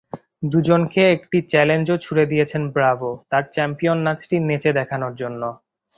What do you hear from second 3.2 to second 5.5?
তাঁর চ্যাম্পিয়ন নাচটি নেচে দেখানোর জন্য।